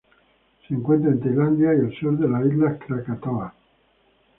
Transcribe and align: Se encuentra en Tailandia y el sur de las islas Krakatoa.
Se 0.67 0.73
encuentra 0.73 1.11
en 1.11 1.19
Tailandia 1.19 1.75
y 1.75 1.77
el 1.81 1.93
sur 1.95 2.17
de 2.17 2.27
las 2.27 2.43
islas 2.51 2.79
Krakatoa. 2.87 3.53